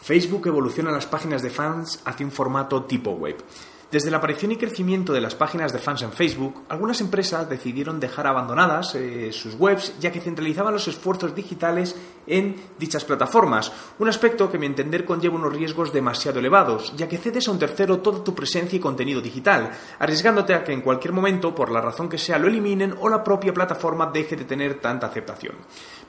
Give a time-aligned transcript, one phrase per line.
[0.00, 3.36] Facebook evoluciona las páginas de fans hacia un formato tipo web.
[3.90, 7.98] Desde la aparición y crecimiento de las páginas de fans en Facebook, algunas empresas decidieron
[7.98, 11.96] dejar abandonadas eh, sus webs ya que centralizaban los esfuerzos digitales
[12.26, 17.08] en dichas plataformas, un aspecto que a mi entender conlleva unos riesgos demasiado elevados, ya
[17.08, 20.82] que cedes a un tercero toda tu presencia y contenido digital, arriesgándote a que en
[20.82, 24.44] cualquier momento, por la razón que sea, lo eliminen o la propia plataforma deje de
[24.44, 25.54] tener tanta aceptación.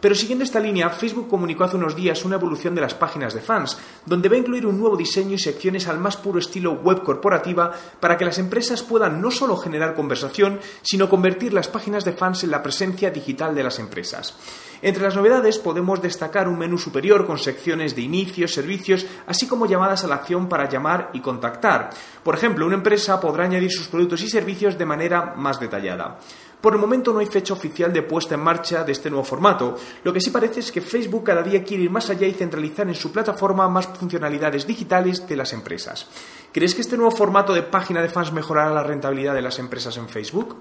[0.02, 3.40] Pero siguiendo esta línea, Facebook comunicó hace unos días una evolución de las páginas de
[3.40, 7.04] fans, donde va a incluir un nuevo diseño y secciones al más puro estilo web
[7.04, 7.69] corporativa
[8.00, 12.44] para que las empresas puedan no solo generar conversación, sino convertir las páginas de fans
[12.44, 14.36] en la presencia digital de las empresas.
[14.82, 19.66] Entre las novedades podemos destacar un menú superior con secciones de inicios, servicios, así como
[19.66, 21.90] llamadas a la acción para llamar y contactar.
[22.24, 26.20] Por ejemplo, una empresa podrá añadir sus productos y servicios de manera más detallada.
[26.62, 29.78] Por el momento no hay fecha oficial de puesta en marcha de este nuevo formato.
[30.04, 32.88] Lo que sí parece es que Facebook cada día quiere ir más allá y centralizar
[32.88, 36.08] en su plataforma más funcionalidades digitales de las empresas.
[36.52, 39.96] ¿Crees que este nuevo formato de página de fans mejorará la rentabilidad de las empresas
[39.96, 40.58] en Facebook?